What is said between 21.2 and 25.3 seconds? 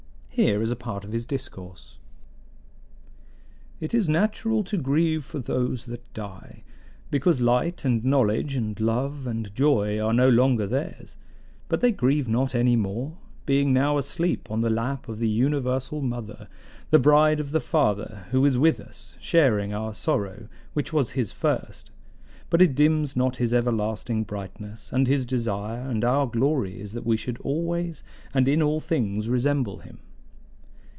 first; but it dims not his everlasting brightness; and his